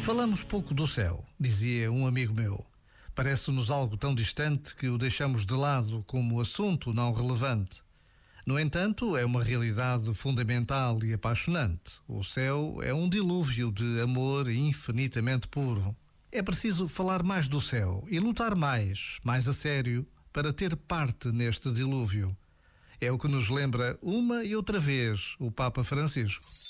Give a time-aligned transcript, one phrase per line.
[0.00, 2.64] Falamos pouco do céu, dizia um amigo meu.
[3.14, 7.82] Parece-nos algo tão distante que o deixamos de lado como assunto não relevante.
[8.46, 12.00] No entanto, é uma realidade fundamental e apaixonante.
[12.08, 15.94] O céu é um dilúvio de amor infinitamente puro.
[16.32, 21.30] É preciso falar mais do céu e lutar mais, mais a sério, para ter parte
[21.30, 22.34] neste dilúvio.
[23.00, 26.69] É o que nos lembra uma e outra vez o Papa Francisco.